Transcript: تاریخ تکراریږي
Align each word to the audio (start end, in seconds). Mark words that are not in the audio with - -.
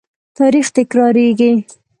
تاریخ 0.37 0.67
تکراریږي 0.77 1.51